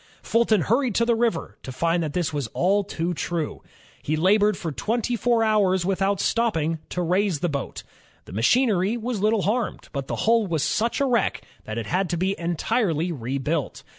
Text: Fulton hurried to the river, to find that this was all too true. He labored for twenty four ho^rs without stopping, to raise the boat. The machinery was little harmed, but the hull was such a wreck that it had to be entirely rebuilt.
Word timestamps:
Fulton 0.23 0.61
hurried 0.61 0.95
to 0.95 1.05
the 1.05 1.13
river, 1.13 1.59
to 1.61 1.71
find 1.71 2.01
that 2.01 2.13
this 2.13 2.33
was 2.33 2.47
all 2.55 2.83
too 2.83 3.13
true. 3.13 3.61
He 4.01 4.15
labored 4.15 4.57
for 4.57 4.71
twenty 4.71 5.15
four 5.15 5.41
ho^rs 5.41 5.85
without 5.85 6.19
stopping, 6.19 6.79
to 6.89 7.03
raise 7.03 7.41
the 7.41 7.49
boat. 7.49 7.83
The 8.25 8.33
machinery 8.33 8.97
was 8.97 9.21
little 9.21 9.43
harmed, 9.43 9.89
but 9.93 10.07
the 10.07 10.15
hull 10.25 10.47
was 10.47 10.63
such 10.63 11.01
a 11.01 11.05
wreck 11.05 11.43
that 11.65 11.77
it 11.77 11.85
had 11.85 12.09
to 12.09 12.17
be 12.17 12.35
entirely 12.39 13.11
rebuilt. 13.11 13.83